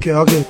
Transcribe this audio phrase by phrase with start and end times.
[0.00, 0.44] OK OK。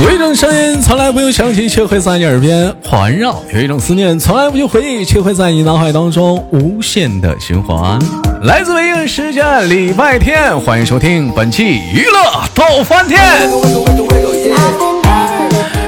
[0.00, 7.98] 有一种声音从来不用想起，却会在你耳边环绕；有一种思念从来不用回忆，却会在你脑海当中无限的循环。
[8.44, 12.18] 来自北京时间礼拜天，欢迎收听本期娱乐
[12.54, 13.20] 逗翻天。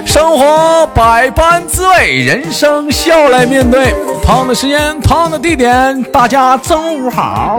[0.04, 3.94] 生活百般滋味，人生笑来面对。
[4.22, 7.58] 胖的时间，胖的地点，大家中午好，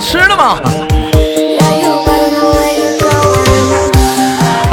[0.00, 0.58] 吃了吗？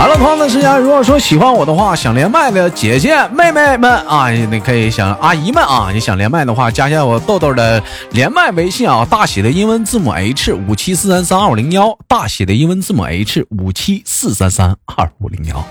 [0.04, 7.82] 好了，朋友们时间，如果说喜欢我的话，想连麦的姐姐妹妹们啊，你可以想阿姨们啊，你想连麦的话，加一下我豆豆的
[8.12, 15.66] 连麦微信啊，大写的英文字母 H 五七四三三二五零幺，大写的英文字母 H 五七四三三二五零幺。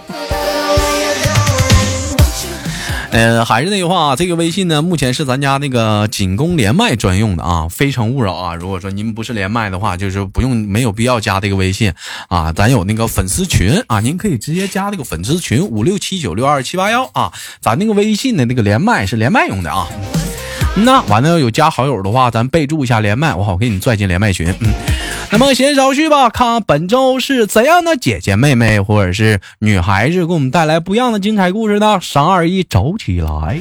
[3.15, 8.55] 嗯，还是那句话，这个微信呢，目前是咱家那个仅供连麦专用的啊，非诚勿扰啊。
[8.55, 11.93] 如果说您不是连麦的话，就是不用没有必要加这个微信
[12.29, 12.51] 啊。
[12.55, 17.31] 咱有那个粉丝群啊，您可以直接加那个粉丝群五六七九六二七八幺啊。
[17.61, 19.87] 咱那个微信的那个连麦是连麦用的啊。
[20.75, 24.49] 那完了有加好友的话，咱备注一下连麦，我好给你拽进连麦群。
[24.61, 24.73] 嗯。
[25.33, 31.99] 那么闲少叙吧，看本周是怎样的姐姐妹妹或者是女孩子给我们带来不一样的精彩故事呢？
[32.03, 33.59] 三二一，走起来！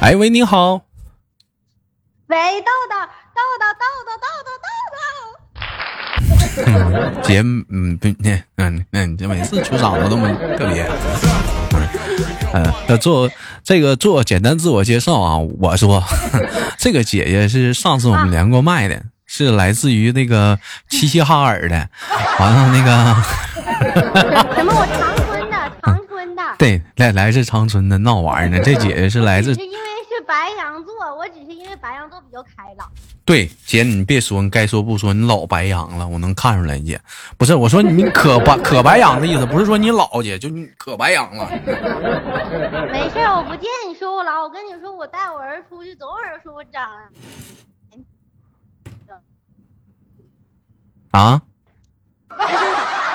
[0.00, 0.82] 哎喂，你好。
[2.26, 2.96] 喂，豆豆，
[3.34, 4.65] 豆豆，豆豆，豆豆，豆豆。
[7.22, 10.88] 姐，嗯，不，那，嗯，那你这每次出场都这么特别，
[12.52, 13.30] 嗯，要做
[13.62, 15.38] 这个做简单自我介绍啊。
[15.38, 16.02] 我说，
[16.78, 21.88] 这个姐姐是上次我们连过麦的，是来自于那个齐齐哈尔的，
[22.40, 23.14] 完了那个
[24.54, 28.58] 什么我长春的，长春的，对，来来自长春的闹玩呢。
[28.64, 29.52] 这姐姐是来自。
[29.54, 29.76] 因为
[30.08, 32.88] 是白羊座，我只是因为白羊座比较开朗。
[33.26, 37.00] 对，姐，你别说，你该说不说，你老白羊了，我能看出来，姐。
[37.36, 41.50] 不是，我说你可白 可白羊的意思，不是说你老姐，就你可白羊了。
[42.92, 46.88] 没事，我不见你说我老，我跟你说，我带我儿子出去，总有人说我长。
[51.10, 51.42] 啊？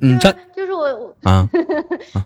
[0.00, 0.86] 你这就是我
[1.24, 1.48] 啊，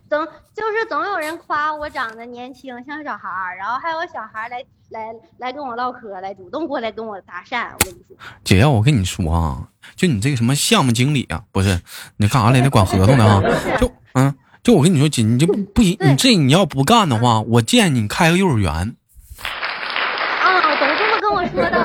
[0.09, 0.25] 总
[0.55, 7.71] 就是总有人夸我长得年轻，像小孩儿，然后还有小孩来来来跟我唠嗑，来主动过来跟我搭讪。
[7.73, 11.81] 我跟你说，姐要我跟你说啊，就你这个什么项目经理啊，不是
[12.17, 12.71] 你干啥来的？
[12.71, 13.43] 管合同的啊？
[13.81, 18.73] 就嗯，就我跟你说，姐，你就不行，你这你要不干的话，我建议你开个幼儿园。
[18.73, 21.79] 啊，都这么跟我说的，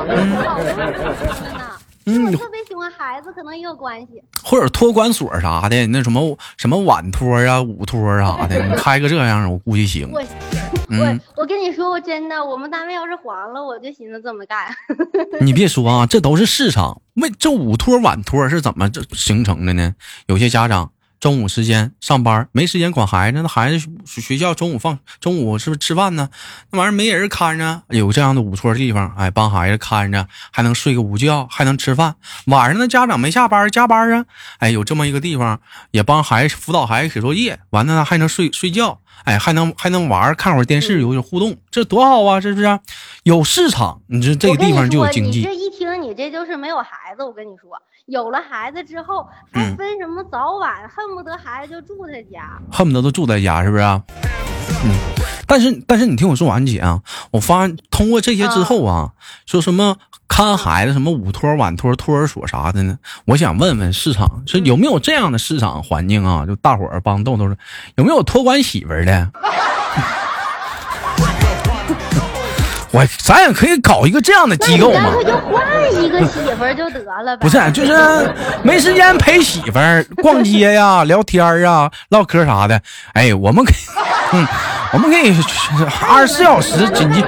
[1.47, 1.53] 我。
[2.07, 4.23] 嗯，特别喜欢孩子，可能也有关系。
[4.41, 10.09] 或者托管所啥的，那什么什么晚托啊、午托啥的，你 开个这样，我估计行。
[10.11, 10.21] 我
[10.89, 14.73] 我我跟你说，我真的，我们单位要是黄了，我就寻思这么干。
[15.41, 17.01] 你别说啊，这都是市场。
[17.15, 19.93] 为这午托晚托是怎么这形成的呢？
[20.27, 20.91] 有些家长。
[21.19, 26.29] 中午时间上班没时间管孩子，那孩子学校中午放中午是不是吃饭呢？
[26.71, 32.15] 那玩意儿没人看着，有这样的午托地方，哎，帮孩子看着，还能睡个午觉，还能吃饭。
[32.45, 34.25] 晚上呢，家长没下班加班啊，
[34.59, 35.59] 哎，有这么一个地方，
[35.91, 42.79] 也帮孩子辅导孩子写作业，完了呢还能睡睡觉，哎，还能还能玩，看会儿电视，有点互动，这多好啊，是不是？
[43.23, 45.41] 有市场，你这这个地方就有经济。
[45.41, 47.81] 这一听，你这就是没有孩子，我跟你说。
[48.07, 53.83] 有了孩子之后，还分什么早晚，恨不得孩子就住他家，恨不得都住在家，是不是？
[53.83, 54.95] 嗯，
[55.45, 57.01] 但是但是你听我说完，姐啊，
[57.31, 59.11] 我发现通过这些之后啊，
[59.45, 59.97] 说什么
[60.29, 62.97] 看孩子，什么午托、晚托、托儿所啥的呢？
[63.25, 66.45] 我想问问市场，说有没有这样的市场环境啊？
[66.45, 67.53] 就大伙儿帮豆豆
[67.95, 69.31] 有没有托管媳妇的？
[72.97, 75.11] 我咱也可以搞一个这样的机构嘛？
[75.17, 77.41] 那就换一个媳妇儿就得了呗。
[77.41, 77.93] 不是，就是
[78.63, 82.81] 没时间陪媳妇儿逛街呀、聊天啊、唠嗑啥的。
[83.13, 83.75] 哎，我们可以，
[84.33, 84.47] 嗯，
[84.93, 85.31] 我们可以
[86.09, 87.23] 二十四小时紧急。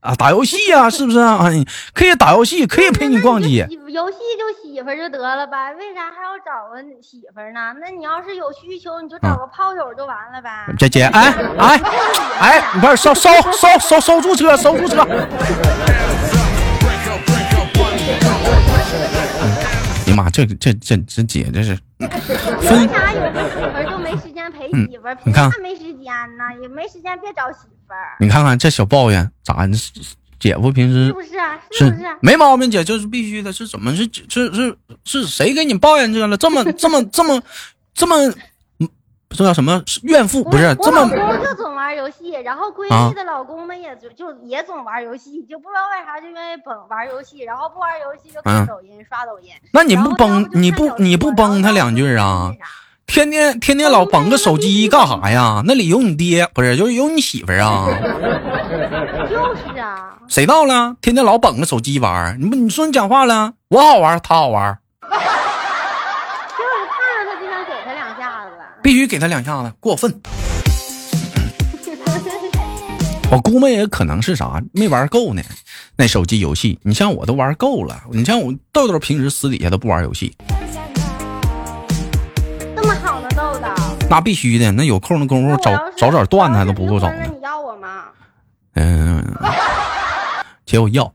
[0.00, 1.44] 啊，打游戏呀，是不是啊？
[1.92, 3.66] 可以打游戏，可以陪你逛街。
[3.88, 7.74] 游戏就媳妇就得了呗，为啥还要找个媳妇呢？
[7.80, 10.72] 那你要是有需求，你就找个炮友就完了呗。
[10.78, 11.80] 姐姐，哎 哎
[12.40, 15.02] 哎，你快收收收收收住车，收住车。
[20.06, 21.76] 哎呀妈，这这这这姐这是。
[21.98, 22.08] 为
[22.86, 25.08] 啥有个媳妇就没时间陪媳妇？
[25.24, 27.77] 你看没时间呢，也没时间别找媳妇。
[28.20, 29.66] 你看看这小抱怨咋？
[30.38, 31.58] 姐夫平时是不是啊？
[31.72, 32.06] 是不是？
[32.20, 33.52] 没毛病，姐，这是必须的。
[33.52, 36.36] 是怎么是是是是谁给你抱怨这了？
[36.36, 37.42] 这么 这么这么
[37.92, 38.32] 这么，
[39.30, 40.44] 这叫什么怨妇？
[40.44, 41.00] 不是这么。
[41.00, 49.50] 我老公就总玩游戏，然后闺蜜的老公们也就就也总玩游戏，就不知道为啥就愿意崩玩游戏，然后不玩游戏就看抖音刷抖音。
[49.72, 52.52] 那你不崩你不你不崩他两句啊？
[53.08, 55.62] 天天天天老捧个手机干啥呀？
[55.64, 57.88] 那里有你爹，不是就是有你媳妇儿啊？
[59.28, 60.18] 就是啊。
[60.28, 60.94] 谁到了？
[61.00, 63.54] 天天老捧个手机玩，你不你说你讲话了？
[63.70, 64.78] 我好玩，他好玩。
[65.02, 65.14] 就是
[66.92, 68.50] 看着他就想给他两下子。
[68.82, 70.20] 必须给他两下子，过分。
[73.32, 75.42] 我估摸也可能是啥，没玩够呢。
[75.96, 78.02] 那手机游戏，你像我都玩够了。
[78.12, 80.36] 你像我豆豆平时私底下都不玩游戏。
[84.10, 87.22] 那必须的，那有空的功夫找找点段子都不够找呢。
[87.30, 88.04] 你要我吗？
[88.74, 89.22] 嗯，
[90.64, 91.12] 姐我要。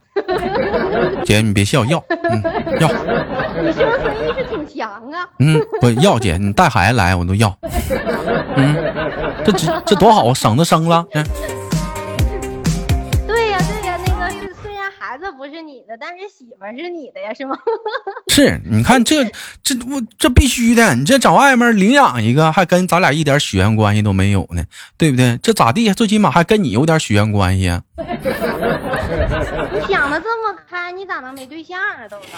[1.25, 2.43] 姐你别笑，要，嗯，
[2.79, 2.87] 要。
[3.61, 5.27] 你是不是意识挺强啊。
[5.39, 7.57] 嗯，不要姐，你带孩子来我都要。
[8.55, 8.75] 嗯，
[9.43, 11.03] 这这这多好，省得生了。
[11.03, 11.17] 不
[15.65, 17.57] 你的，但是媳妇是你的呀，是吗？
[18.29, 19.25] 是，你看这
[19.63, 24.63] 这我这必须的，你这找外面领养一个，还跟咱俩一点血缘关系都没有呢，
[24.97, 25.37] 对不对？
[25.41, 25.91] 这咋地？
[25.93, 27.81] 最起码还跟你有点血缘关系啊。
[27.97, 32.37] 你想的这么开，你咋能没对象啊，豆豆？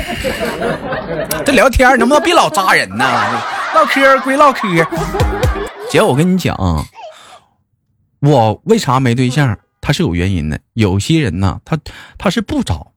[1.44, 3.04] 这聊天能不能别老扎人呢？
[3.74, 4.68] 唠嗑归唠嗑，
[5.90, 6.56] 姐，我跟你讲，
[8.20, 9.58] 我为啥没对象？
[9.80, 11.78] 他是有原因的，有些人呢，他
[12.18, 12.92] 他是不找，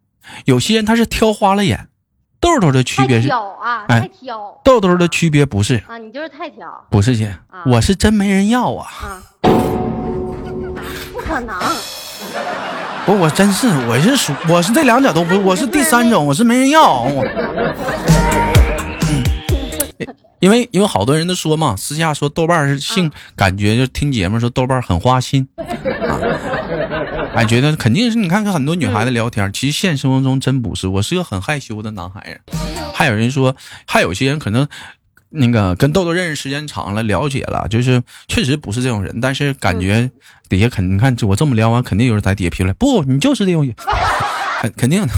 [0.46, 1.88] 有些人他是挑花了眼。
[2.40, 4.60] 豆豆的区别是，挑啊，太挑。
[4.66, 6.86] 豆豆的区别不是啊，你就是太挑。
[6.90, 7.34] 不是姐，
[7.66, 8.86] 我是真没人要啊。
[9.02, 9.24] 啊，
[11.14, 11.56] 不可能。
[13.06, 17.06] 不，我真是，我是属，我是这两者都不， 我是第三种，我是没人要。
[20.44, 26.20] 因为因为好多人都说嘛，私下说豆瓣是性感觉，就听节目说豆瓣很花心， 啊，
[27.34, 32.58] 哎，觉得肯定是你看看很多女孩子聊天，其实现实生活中真不是，我是个很害羞的男孩子。
[32.94, 33.56] 还有人说，
[33.88, 34.68] 还有些人可能
[35.30, 40.12] 那个跟豆豆认识时间长了，了解了，就是确实不是这种人，但是感觉
[40.50, 43.74] 底下肯你看我这么聊完，肯定有人在底下评论，不，你就是这种人。
[44.64, 45.14] 肯肯定的，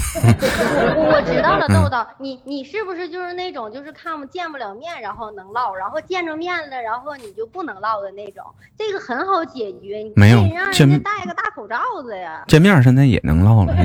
[0.96, 8.42] 我知道了，豆豆，你你是不是就是那种就是看不见不了面，然后能唠，然后见着面了，然后你就不能唠的那种？
[8.76, 12.42] 这个很好解决，你没有让人家戴个大口罩子呀。
[12.48, 13.72] 见面现在也能唠了，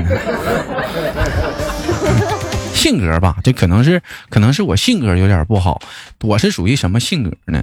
[2.74, 5.80] 性格吧，这可能是可能是我性格有点不好。
[6.22, 7.62] 我是属于什么性格呢？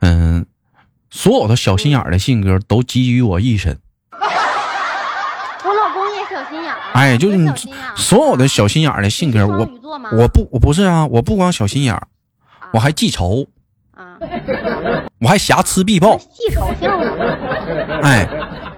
[0.00, 0.46] 嗯，
[1.10, 3.78] 所有的小心眼的性格都集于我一身。
[6.94, 7.50] 哎，就是你
[7.96, 9.68] 所有的小心眼儿的性格，我
[10.12, 12.06] 我不我不是啊，我不光小心眼儿，
[12.72, 13.44] 我还记仇
[13.94, 14.16] 啊，
[15.18, 16.16] 我还瑕疵必报。
[16.16, 16.96] 记仇像
[18.00, 18.28] 哎，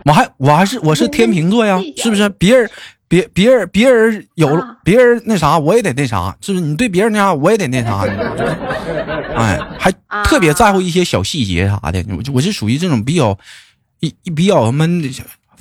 [0.06, 2.26] 我还我还是我是天秤座呀，是不是？
[2.30, 2.70] 别人
[3.06, 6.64] 别别人别人有别人那啥，我也得那啥，是不是？
[6.64, 8.00] 你对别人那啥，我也得那啥。
[9.36, 9.92] 哎，还
[10.24, 12.02] 特别在乎一些小细节啥的。
[12.08, 13.38] 我我是属于这种比较
[14.00, 15.10] 一比较闷的。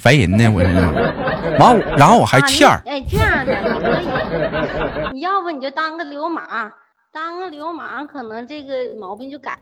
[0.05, 0.69] 烦人呢，我这
[1.57, 2.79] 完，然后我还欠儿。
[2.85, 6.71] 哎，这样的你可以，你要不你就当个流氓，
[7.11, 9.57] 当个流氓，可能这个毛病就改。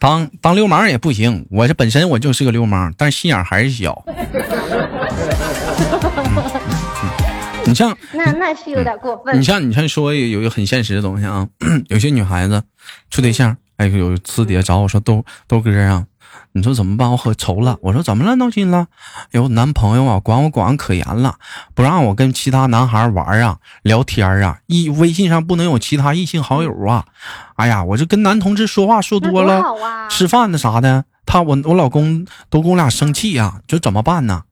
[0.00, 4.02] 当当流氓也不行，我这本身我就是个流氓，但是心眼还是小。
[7.66, 9.38] 你像 那那是有点过分。
[9.38, 11.46] 你像你像说有一个很现实的东西啊，
[11.90, 12.62] 有些女孩子
[13.10, 16.06] 处对象，哎，有私底下找我说豆豆哥啊。
[16.54, 17.10] 你说怎么办？
[17.10, 17.78] 我可愁了。
[17.80, 18.36] 我说怎么了？
[18.36, 18.86] 闹心了？
[19.30, 21.36] 有男朋友啊，管我管可严了，
[21.74, 27.06] 不让我跟其他男孩玩啊，聊天啊，一微信上不能有其他异性好友啊。
[27.56, 29.62] 哎呀，我这跟男同志说话说多了，
[30.08, 34.42] 吃饭的啥的，他我我老公都跟我俩生气呀，这怎么办呢？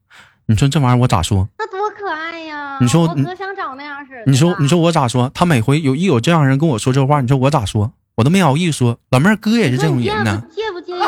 [0.47, 1.49] 你说这玩意儿我咋说？
[1.59, 2.79] 那多可爱呀！
[2.81, 4.23] 你说我哥想找那样似的。
[4.27, 5.31] 你说你说我咋说？
[5.33, 7.93] 他每回有一有这样人跟我说这话，你说我咋说？
[8.17, 8.99] 我都没好意思说。
[9.11, 10.43] 老妹儿哥也是这种人呢。
[10.51, 11.01] 介不介意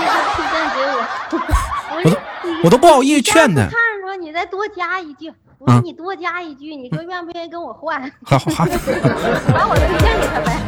[1.32, 1.38] 我？
[2.04, 2.16] 我都
[2.64, 3.62] 我都不好意思劝他。
[3.62, 8.00] 看着你再多加一句，我说你多加一句，你说愿不愿意跟我换？
[8.24, 8.66] 好好好，
[9.52, 10.58] 把我推荐给他呗。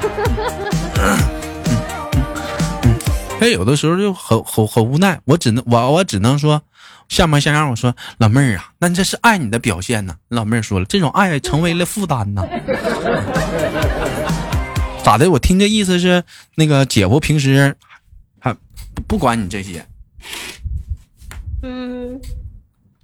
[3.40, 6.62] 他有的时候就很很很无奈，我只能我我只能说，
[7.08, 7.68] 像模像样。
[7.68, 10.14] 我说老妹儿啊，那这是爱你的表现呢。
[10.28, 12.42] 老妹儿说了，这种爱成为了负担呢。
[15.02, 15.30] 咋的？
[15.30, 16.22] 我听这意思是，
[16.54, 17.76] 那个姐夫平时
[18.38, 18.56] 还
[19.06, 19.84] 不管你这些。
[21.62, 22.20] 嗯，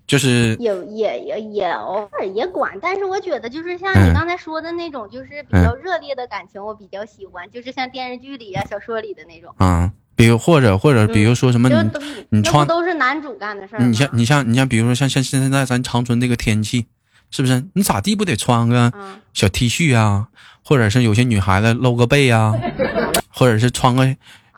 [0.06, 4.08] 就是也也也也偶尔也管，但是我觉得就是像嗯。
[4.10, 11.90] 你刚才说的那种，就是比较热烈的感情，我比较喜欢，就是像电视剧里呀、小说里的那种，啊，比如或者或者比如说什么你
[12.30, 13.82] 你穿不都是男主干的事儿？
[13.82, 16.86] 你像你像你像比如说像像现在咱长春这个天气，
[17.30, 17.64] 是不是？
[17.74, 19.20] 你咋地不得穿个嗯。
[19.32, 20.28] 小 T 恤啊，
[20.64, 22.52] 或者是有些女孩子露个背啊，
[23.30, 24.04] 或者是穿个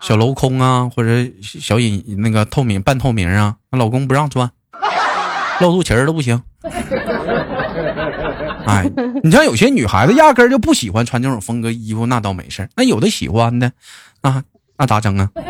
[0.03, 4.51] 小镂空啊，或者小隐那个透明半透明啊，那老公不让穿，
[5.61, 6.43] 露肚脐儿都不行。
[8.67, 8.91] 哎，
[9.23, 13.71] 你像有些女孩子压根儿就不喜欢穿这种风格衣服，那倒没事儿那有的喜欢的，
[14.23, 14.43] 那
[14.77, 15.31] 那咋整啊？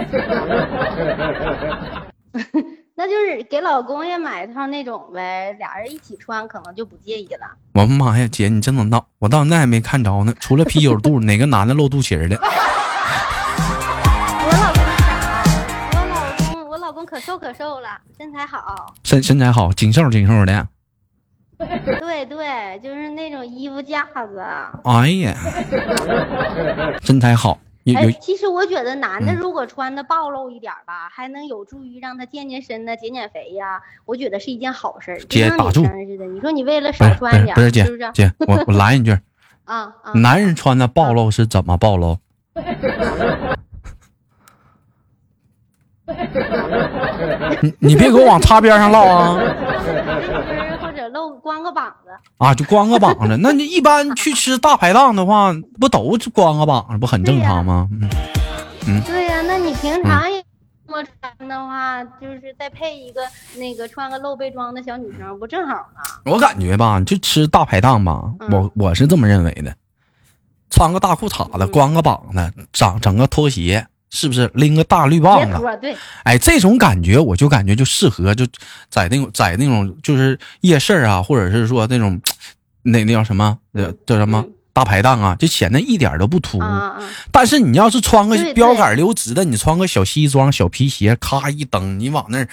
[2.95, 7.47] 那就是给老公也买一套那种呗，俩人一起穿可能就不介意了。
[7.75, 9.05] 我的妈呀，姐，你真能闹！
[9.19, 12.39] 我到现在还没看着呢，除了啤酒肚，哪个男的露肚脐儿的？
[17.25, 17.89] 瘦可瘦了，
[18.19, 18.93] 身材好。
[19.05, 20.69] 身身材好，紧瘦紧瘦的。
[21.57, 24.45] 对对，就是那种衣服架子。
[24.83, 25.33] 哎呀，
[27.01, 27.61] 身材好，
[27.95, 35.25] 哎，其实我觉得男的嗯如果穿的暴露一点儿吧，还能有助于让他健健身呢、减减肥呀、我觉得是一件好事。
[35.29, 38.11] 姐打住你说你为了不是不少穿点，是不是姐是不是？
[38.13, 39.17] 姐，我我拦一句，
[39.65, 40.13] 啊啊！
[40.15, 42.19] 男人穿的暴露是怎么暴露？
[47.63, 49.39] 你你别给我往擦边上唠啊！
[49.39, 49.45] 就
[49.93, 53.37] 是或者露光个膀子，啊，就光个膀子。
[53.41, 57.89] 那你一般去吃大排档的话，不都是光个膀子，不很正常吗？
[58.87, 60.43] 嗯，对呀、那你平常也
[60.87, 63.21] 这么穿的话，就是再配一个
[63.57, 66.03] 那个穿个露背装的小女生，不正好吗？
[66.25, 69.73] 我感觉吧，就吃大排档吧，嗯我我是这么认为的，
[70.71, 75.59] 穿个大裤衩子，嗯光个膀子，整整个拖鞋，是不是拎个大绿棒子？
[75.81, 78.47] 对，哎，这种感觉我就感觉就适合就
[78.89, 82.21] 在那种在那种就是夜市啊，或者是说那种
[82.83, 83.59] 那那叫什么？
[83.73, 84.39] 呃叫什么？
[84.47, 84.53] 嗯。
[84.75, 86.63] 大排档啊，就显得一点都不突兀。
[87.31, 92.49] 但是你要是穿个标杆溜直的，你穿个小西装、小皮鞋，咔一蹬，你往那儿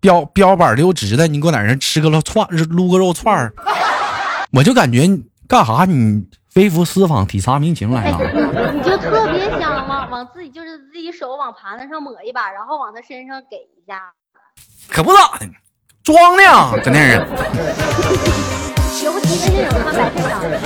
[0.00, 3.54] 标标板溜直的，你给我在那儿吃个肉串，撸个肉串儿，
[4.52, 5.08] 我就感觉
[5.46, 6.22] 干啥你
[6.56, 8.67] 微服私访、体察民情来哎，了。
[9.00, 14.12] 特别想往往自己就是自己手往盘子上抹一把，然后往他身上给一下，
[14.88, 15.48] 可不咋的，
[16.02, 17.26] 装的呀，搁那儿。
[19.04, 20.60] 尤其是那种穿白衬衫的，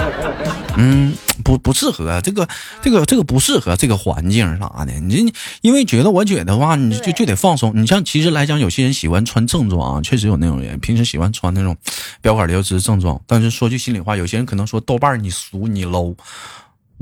[0.78, 2.48] 嗯，不不适合这个
[2.80, 4.92] 这个这个不适合这个环境啥的。
[4.92, 7.70] 你这因为觉得我觉得话，你就就得放松。
[7.74, 11.76] 你像其实来讲，有些人喜欢穿正装啊，确实有那种人，平时喜欢穿那种
[12.22, 13.20] 标杆流直正装。
[13.26, 16.16] 但是说句心里话，有些人可能说豆瓣你俗你 low。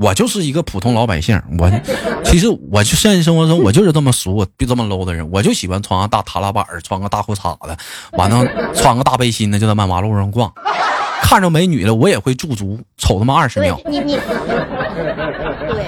[0.01, 1.71] 我就是一个普通老百姓，我
[2.25, 7.77] 其实我就现实生活中我就是这么俗，我就这么 low 的人，我就喜欢穿个大塔拉板儿，穿个大裤衩子，
[8.13, 10.51] 完了穿个大背心的，就在马马路上逛。
[11.21, 13.79] 看着美女了，我也会驻足瞅他妈二十秒。
[13.85, 14.15] 你你，
[15.69, 15.85] 对。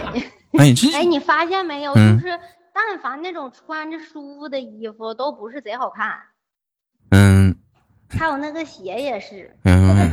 [0.59, 1.91] 哎，这哎，你发现没有？
[1.95, 2.39] 嗯就是
[2.73, 6.13] 但凡那种穿着舒服的衣服，都不是贼好看。
[7.09, 7.55] 嗯
[8.09, 10.11] 还有那个鞋也是，嗯，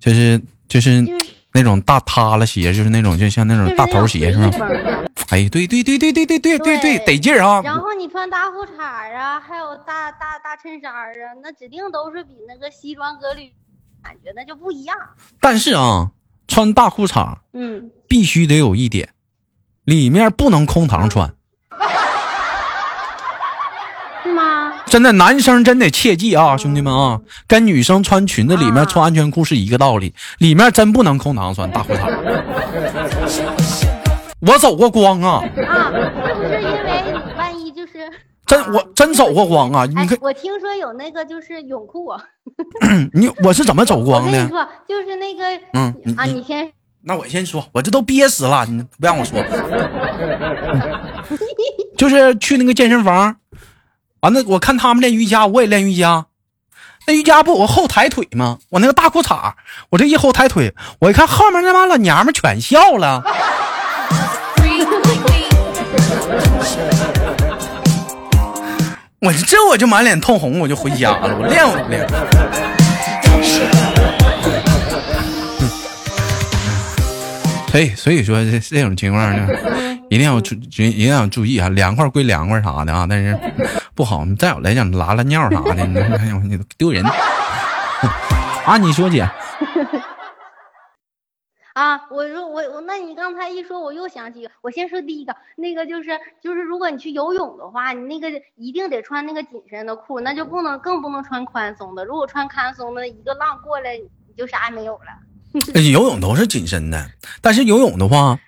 [0.00, 4.50] 就是就是就是那种大塌了鞋，就是那种就像那种大头鞋是吧？
[4.50, 7.62] 那种随意风的哎，对对对对对对对对对，得劲儿啊！
[7.64, 13.50] 然后你穿大裤衩儿啊，还有大大大衬衫儿啊，那指定都是比那个西装革履
[14.02, 14.96] 感觉那就不一样。
[15.40, 16.10] 但是啊，
[16.48, 19.08] 穿大裤衩嗯，必须得有一点，
[19.84, 21.32] 里面不能空膛穿。
[24.22, 24.74] 是吗？
[24.94, 32.16] 真的，男生真得切记啊，兄弟们啊，跟女生穿裙子里面穿安全裤是一个道理，里面真不能空膛穿 大裤衩。
[34.38, 38.08] 我走过光啊，啊，是不是因为你万一就是？
[38.46, 39.84] 真啊我真走过光啊！
[39.84, 42.12] 你看，哎我听说有那个就是泳裤，
[43.14, 44.38] 你我是怎么走我光的？
[44.38, 46.70] 跟你说，就是那个，嗯啊，你你先，
[47.02, 49.42] 那我先说，我这都憋死了，你不让我说。
[51.96, 53.34] 就是去那个健身房，
[54.24, 56.24] 完了我看他们练瑜伽，我也练瑜伽。
[57.06, 58.56] 那瑜伽不我后抬腿吗？
[58.70, 59.52] 我那个大裤衩，
[59.90, 63.22] 我这一后抬腿，我一看后面那帮老娘们全笑了。
[69.20, 71.36] 我这我就满脸通红，我就回家了。
[71.38, 72.08] 我练我练？
[77.70, 79.46] 所 以所以说这这种情况呢，
[80.08, 83.38] 一定要注一定要注意啊，凉快归凉快啥的啊，但是
[83.94, 84.24] 不好。
[84.24, 87.04] 你再有来讲拉拉尿啥的， 你哎呦你丢人
[88.64, 88.78] 啊！
[88.78, 89.22] 你说姐，
[91.74, 102.04] 啊，我说我我，那你刚才一说，我又想起，我先说第一个，那个就是就是，如果你去游泳的话，你那个一定得穿那个紧身的裤，那就不能更不能穿宽松的。
[102.04, 105.04] 如果穿宽松的，一个浪过来，你就啥也没有了。
[105.74, 107.10] 哎游泳都是紧身的，
[107.40, 108.38] 但是游泳的话，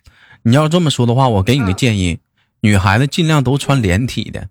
[0.42, 2.18] 你要这么说的话，我给你个建议，
[2.60, 4.48] 女孩子尽量都穿连体的。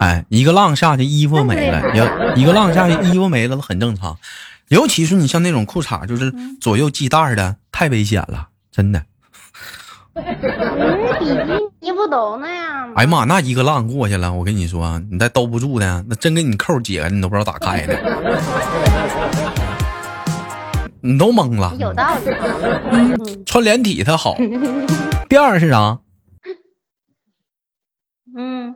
[0.00, 4.16] 哎，一个浪下去，衣服没了，要一个浪下去，衣服没了，很正常。
[4.68, 9.02] 尤其是你像那种裤衩，就是左右系带儿的，太危险了，真的。
[10.14, 10.24] 嗯，
[11.18, 11.32] 比基
[11.80, 12.94] 尼不都那样吗？
[12.96, 17.94] 哎呀妈，那一个浪过去了，我跟你说，你再兜不住的，那真给你扣解开，你都不知道咋开的，
[21.02, 21.74] 你都懵了。
[21.78, 22.30] 有道理。
[22.90, 24.36] 嗯穿连体它好。
[25.28, 25.98] 第二是啥？
[28.36, 28.74] 嗯，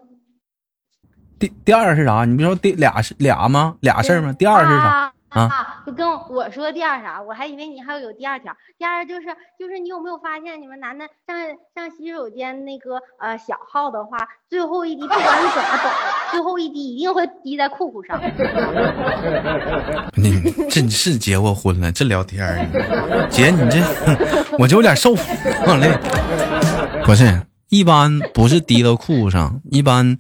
[1.39, 2.25] 第第二是啥？
[2.25, 3.75] 你不说第俩是俩吗？
[3.81, 4.33] 俩事儿吗？
[4.33, 5.13] 第二是啥？
[5.31, 5.83] 啊！
[5.85, 8.57] 就跟我说第二啥，我还以为你还有第二条。
[8.79, 9.27] 第二就是
[9.59, 11.37] 就是你有没有发现，你们男的上
[11.75, 14.17] 上洗手间那个呃小号的话，
[14.49, 15.91] 最后一滴不管你怎么抖，
[16.31, 18.21] 最后一滴一定会滴在裤裤上。
[20.15, 23.81] 你这是结过婚了，这聊天儿，姐你这
[24.57, 26.01] 我就有点受不了。
[27.05, 30.17] 不是，一般不是滴到裤上，一般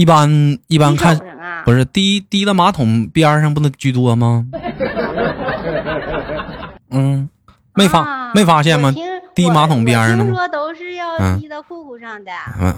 [0.00, 1.20] 一般一般看
[1.62, 4.46] 不是滴滴到马桶边儿上不能居多吗？
[6.88, 7.28] 嗯，
[7.74, 8.94] 没发、啊没发现吗？
[9.34, 12.30] 滴马桶边儿呢听说都是要嗯滴到裤裤上的。
[12.58, 12.74] 嗯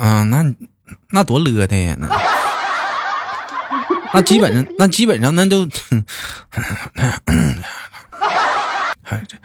[0.00, 0.44] 嗯，那
[1.10, 1.94] 那多乐的呀！
[1.96, 2.08] 那
[4.14, 5.62] 那基本上，那基本上那都，
[9.04, 9.36] 哎这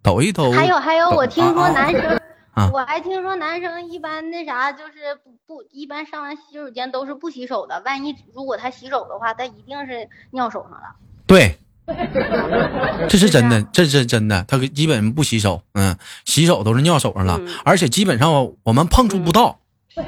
[0.00, 0.52] 抖一抖。
[0.52, 2.20] 还有还有，我听说男生，
[2.54, 7.82] 啊我还听说男生一般那啥，就是不不，一般上完洗手间都是不洗手的。
[7.84, 10.94] 万一如果他洗手的话，他一定是尿手上了。
[11.26, 11.58] 对，
[13.08, 14.44] 这是真的，这是真的。
[14.46, 19.58] 他基本不洗手，嗯，洗手都是尿手上了，嗯而且基本上我我们碰触不到。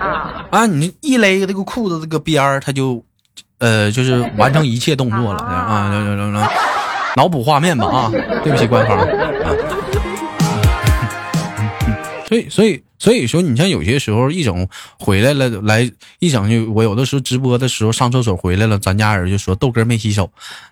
[0.00, 3.04] 啊，啊，你一勒这个裤子这个边儿，他就，
[3.58, 5.88] 呃，就是完成一切动作了啊啊！
[5.90, 6.50] 来来来来，
[7.16, 8.10] 脑补画面吧啊！
[8.42, 8.98] 对不起，官方。
[8.98, 9.06] 啊
[12.28, 14.66] 所以，所以，所以说，你像有些时候一整
[14.98, 20.30] 回来了，来一整就我有的时候直播的时候上厕所回来了，咱家人就说豆哥没洗手，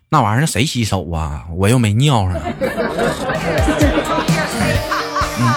[0.08, 1.44] 那玩意儿谁洗手啊？
[1.56, 2.40] 我又没尿上。
[5.38, 5.54] 嗯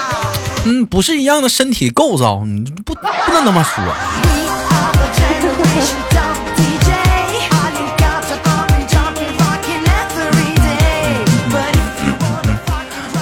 [0.65, 3.83] 嗯，不是一样的身体构造，你不不能那么说。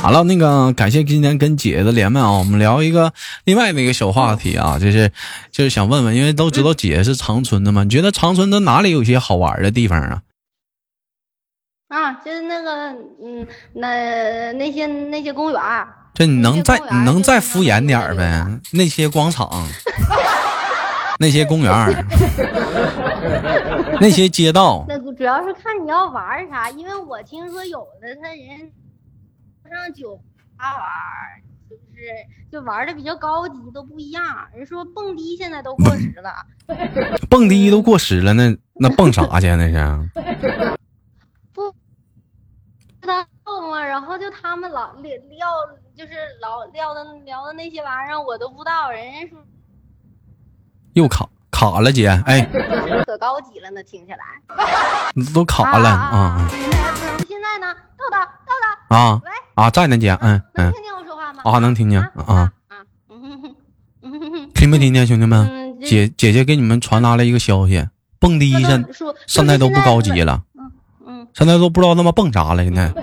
[0.05, 3.11] 好了，那个感谢今天跟姐的连麦啊，我们聊一个
[3.43, 5.11] 另外的一个小话题啊，就是
[5.49, 10.21] 就是想问问，因为都知道姐是长春的嘛，你觉得长春的哪里有些好玩的地方啊？
[11.87, 18.45] 啊，就是那个，嗯，那那些那些公园儿，这你能再你能再敷衍点儿呗？
[18.73, 19.67] 那些广场，
[21.17, 22.05] 那些公园，
[23.99, 28.69] 那些街道，那主要是看你要玩啥，因为我听说有的他人
[29.69, 30.15] 上酒
[30.57, 32.09] 吧玩儿，就是
[32.51, 34.47] 就玩的比较高级都不一样。
[34.53, 36.33] 人说蹦迪现在都过时了，
[37.29, 39.55] 蹦迪都过时了，那那蹦啥去啊？
[39.55, 40.77] 那是？
[41.53, 41.73] 不，
[43.01, 45.47] 他蹦啊，然后就他们老撂撂，
[45.95, 49.39] 就是老撂的聊的那些玩意儿我都不知道，人家说
[50.93, 52.41] 又卡卡了，姐，哎，
[53.05, 54.17] 可高级了呢，听起来。
[55.33, 56.59] 都卡了啊现
[57.41, 58.51] 在呢，豆豆豆
[58.89, 60.65] 豆，啊喂，啊，在呢，姐，嗯嗯。
[60.65, 61.41] 能听见我说话吗？
[61.45, 62.51] 啊，能听见啊啊，
[64.53, 65.47] 听没听见，兄弟们？
[65.49, 67.87] 嗯，姐姐姐给你们传达了一个消息，
[68.19, 68.83] 蹦迪说现
[69.25, 70.69] 现在都不高级，了，嗯
[71.07, 72.91] 嗯，现在都不知道他妈蹦啥了，现在。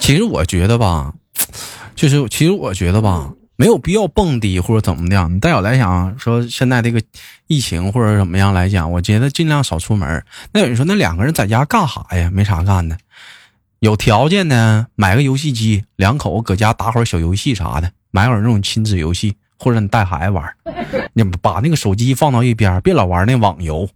[0.00, 1.12] 其实我觉得吧，
[1.96, 5.28] 就是其实我觉得吧，没有必要蹦迪或者怎么的。
[5.28, 7.02] 你再有来讲说现在这个
[7.46, 10.22] 疫情或者怎么样来讲，我觉得尽量少出门。
[10.52, 12.30] 那有人说那两个人在家干啥呀？
[12.30, 12.96] 没啥干的。
[13.78, 20.56] 有条件呢，买个游戏机，两口子搁家打会儿小游戏啥的，买会儿那种亲子游戏，或者你带孩子玩儿，
[21.14, 23.88] 你把那个手机放到一边儿，别老玩那网游。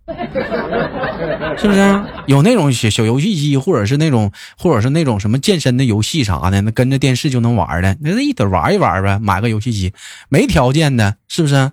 [1.56, 9.18] 是不是有那种小小游戏机，或者是那种，或者是那种什么健身的游戏啥的，那跟着电视就能玩的，那一得玩一玩呗。
[9.20, 9.92] 买个游戏机，
[10.28, 11.70] 没条件的，是不是？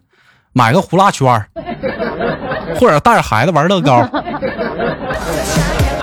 [0.54, 1.48] 买个呼啦圈儿
[2.80, 3.98] 或者带着孩子玩乐高。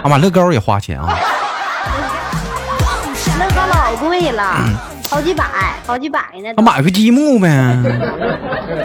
[0.02, 1.18] 啊买，乐高也花钱啊！
[3.40, 4.68] 乐高老贵了，
[5.10, 5.44] 好几百，
[5.86, 6.62] 好几百呢那。
[6.62, 7.48] 买个积木呗，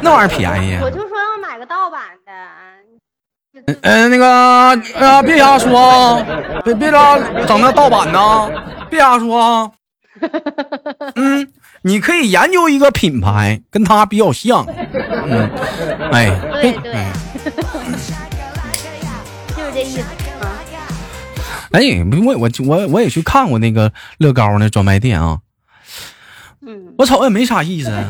[0.02, 0.80] 那玩意儿便宜。
[0.82, 2.32] 我就说要买个盗版的。
[3.82, 4.26] 嗯、那个，
[4.96, 6.26] 哎呀，别瞎说啊，
[6.64, 8.50] 别别拉整那盗版呐，
[8.90, 9.72] 别瞎说啊。
[11.16, 11.48] 嗯，
[11.84, 14.66] 你可以研究一个品牌，跟它比较像。
[14.66, 15.50] 嗯，
[16.12, 16.30] 哎，
[16.62, 17.12] 对对哎
[19.56, 20.08] 就是这意思啊。
[21.72, 21.80] 哎，
[22.26, 25.38] 我我我我也去看过那个乐高那专卖店啊，
[26.66, 27.92] 嗯，我瞅也没啥意思。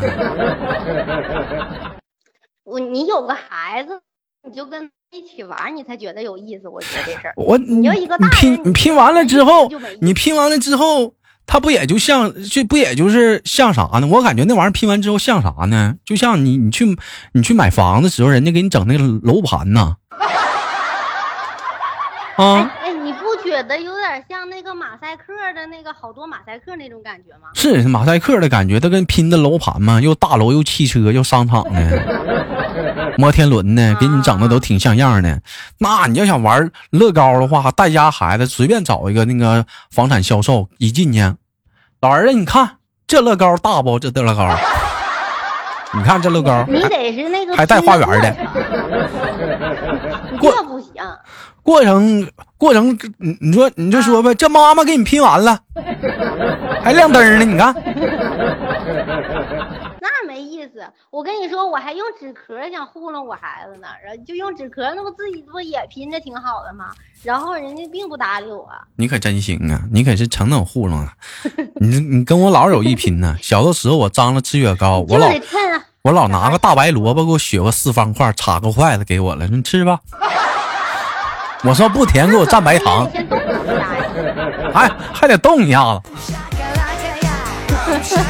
[2.64, 4.00] 我你有个孩子，
[4.48, 6.70] 你就跟一起玩，你才觉得有意思。
[6.70, 7.34] 我觉得这事儿。
[7.36, 9.70] 我你要一个你拼你拼完了之后
[10.02, 11.14] 你拼完了之后，
[11.46, 14.08] 它不也就像这不也就是像啥呢？
[14.08, 15.96] 我感觉那玩意儿拼完之后像啥呢？
[16.06, 16.86] 就像你你去
[17.34, 19.98] 你去买房的时候，人家给你整那个楼盘呢。
[22.38, 27.50] 啊，哎，你不觉得有点像那个马赛克的那个好多马赛克那种感觉吗？
[27.54, 31.76] 是马赛克的感觉，它跟拼的楼盘嘛，又大楼又汽车又商场的，
[33.20, 35.42] 摩天轮呢，给你整的都挺像样的。
[35.78, 41.20] 那你要想玩乐高的话，带家孩子随便找一个那个房产销售，一进去，
[42.00, 42.78] 老儿子，你看
[43.08, 44.00] 这乐高大不？
[44.00, 44.50] 这乐高，
[45.94, 48.34] 你看这乐高，你得是那个还带花园的
[50.40, 50.94] 过不行。
[51.62, 52.26] 过程
[52.58, 55.60] 过程，你你说你就说呗，这妈妈给你拼完了，
[56.82, 57.76] 还亮灯呢，你看。
[61.10, 66.92] 我跟你说，我还用纸壳想糊弄我孩子呢，然后就用纸壳，那不自己不也拼着挺好的吗？
[67.24, 68.70] 然后人家并不搭理我。
[68.96, 69.82] 你可真行啊！
[69.92, 71.14] 你可是成能糊弄啊！
[71.82, 73.36] 你你跟我老有一拼呢。
[73.42, 75.30] 小的时候我张罗吃雪糕，我就老
[76.02, 80.00] 我老拿个大白萝卜给我削个四方块，插个筷子给我了，你吃吧。
[81.66, 84.72] 我说不甜，给我蘸白糖你，先动一下呀。
[84.74, 86.02] 还还得动一下子。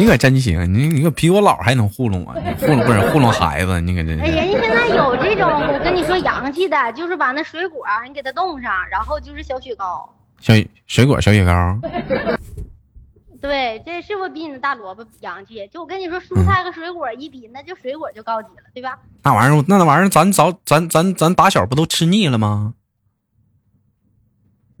[0.00, 4.32] 你可真行，你你可比我老还能糊弄我，你糊弄不是糊弄孩子，你可真哎，是。
[4.32, 10.08] 人家现在有这种，我跟你说洋气的，就是把那水果你给它冻上，然后就是小雪糕。
[10.40, 10.54] 小
[10.86, 11.78] 水果小雪糕，
[13.42, 15.68] 对，这是不是比你的大萝卜洋气？
[15.70, 18.98] 就我跟你说，蔬菜和水果一比，那就水果就高级了，对吧？
[19.22, 22.72] 那玩意儿那玩意儿咱早咱咱咱打小不都吃腻了吗？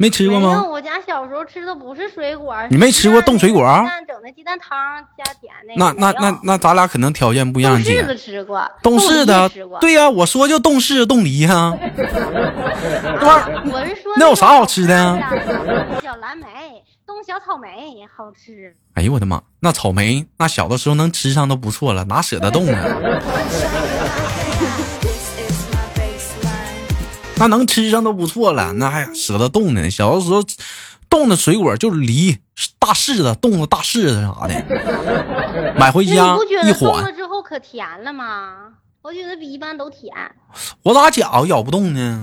[0.00, 0.64] 没吃过吗？
[0.66, 2.56] 我家小时候吃的不是水果。
[2.70, 8.02] 你没吃过冻水果儿鸡蛋整的鸡蛋汤加甜那那那那那咱俩可能条件不一样，姐。
[8.02, 11.86] 冻柿子吃过，冻柿子吃过，对呀、我说就冻柿子冻梨哈、 我
[13.86, 15.30] 是说那有啥好吃的呀呀？
[16.02, 16.46] 小蓝莓，
[17.06, 17.68] 冻小草莓
[18.16, 18.74] 好吃。
[18.94, 22.80] 哎呦我的妈，那草莓那小的时候能吃上都不错了，哪舍得冻啊？
[27.40, 29.90] 那能吃上都不错了，那还舍得冻呢？
[29.90, 30.42] 小的时候
[31.08, 32.36] 冻的水果就是梨、
[32.78, 38.74] 大柿子、冻的大柿子啥的，买回家一你冻了，之后可甜了吗？
[39.00, 40.12] 我觉得比一般都甜。
[40.82, 42.22] 我咋假咬不动呢？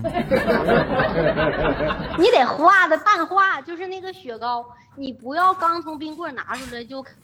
[2.19, 4.63] 你得化的半化，就是那个雪糕，
[4.95, 7.15] 你不要刚从冰棍拿出来就啃，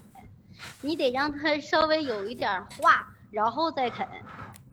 [0.81, 2.51] 你得让它稍微有一点
[2.81, 4.03] 化，然后再啃。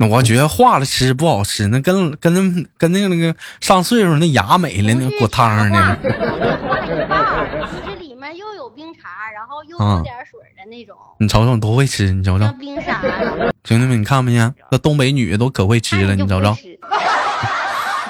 [0.01, 2.41] 那我觉得化了吃不好吃，那跟跟那
[2.79, 5.99] 跟那个那个上岁数那牙没了，那个果汤呢。
[6.03, 6.17] 你得
[6.57, 8.97] 化一半儿，就是里面又有冰碴，
[9.35, 12.11] 然后又啊有点水的那种，你瞅瞅，多会吃！
[12.13, 12.97] 你瞅瞅，冰碴。
[13.65, 14.55] 兄弟们，你看没见？
[14.71, 16.57] 那东北女的都可会吃了，哎你瞅瞅。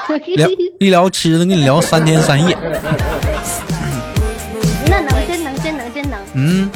[0.07, 0.49] 就聊
[0.79, 2.57] 一聊吃的，跟你聊三天三夜。
[4.87, 6.21] 那能真能真能真能。
[6.35, 6.71] 嗯，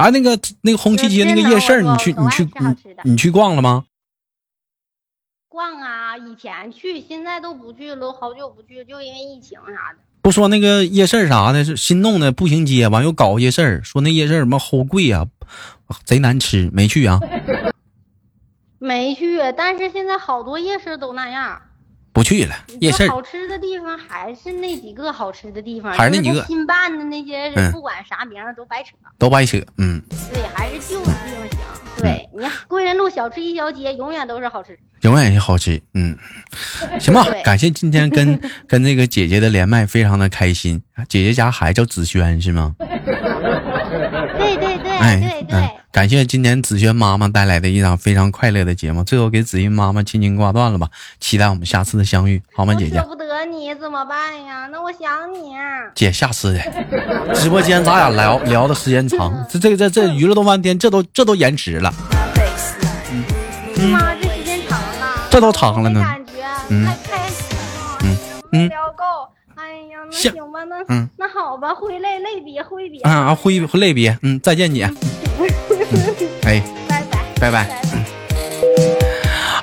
[0.00, 3.84] 啊，那个那个红旗街那个夜市，你去你去你你去逛了吗？
[5.50, 9.98] 逛啊，以前去，现在都不去了，好久不去，就因为疫情啥的。
[10.22, 15.26] 不说那个夜市啥的，是新弄的步行街，完又搞夜市儿，说那夜市什么齁贵啊，
[16.04, 17.20] 贼难吃，没去啊？
[18.78, 21.60] 没去，但是现在好多夜市都那样。
[22.12, 28.90] 不去了，夜市好吃的地方还是那几个好吃的地方，还是那几个新办的那些，嗯不管啥名都白扯。
[29.18, 29.58] 都白扯。
[29.78, 31.58] 嗯，对，还是旧的地方行。
[32.00, 34.78] 对你看贵人路小吃一条街，永远都是好吃。
[35.02, 35.80] 永远是好吃。
[35.94, 36.16] 嗯，
[36.98, 40.82] 行吧，感谢今天跟 跟那个姐姐的连麦，非常的开心。
[41.08, 42.74] 姐姐家孩子叫子轩是吗？
[44.38, 45.58] 对对对哎，对对。
[45.58, 49.02] 嗯，感谢今天子萱妈妈带来的一场非常快乐的节目。
[49.02, 53.02] 最后给子欣妈妈轻轻挂断了吧，期待我们下次的相遇，好吗，姐姐舍？
[53.06, 54.68] 不得你怎么办呀？
[54.70, 55.54] 那我想你。
[55.94, 61.92] 姐，下次的直播间咱俩聊聊的时间长，这这这这娱乐动半天，这都这都延迟了，
[63.74, 64.14] 是吗？
[64.20, 65.28] 这时间长了。
[65.30, 66.32] 这都长了呢感觉
[66.68, 67.98] 嗯太开心了。
[68.02, 68.16] 嗯
[68.52, 69.04] 嗯聊够。
[69.60, 74.84] 哎呀，那行行吧，那嗯那好吧，挥泪泪别挥别，啊，挥挥类别，嗯，再见姐，
[76.44, 77.50] 哎，拜拜拜拜。
[77.50, 77.82] 拜拜。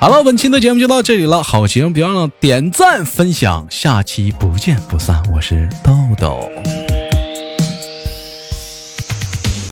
[0.00, 5.20] 好了，本期的节目就到这里了，好节目别忘了点赞分享，下期不见不散。
[5.34, 6.87] 我是豆豆。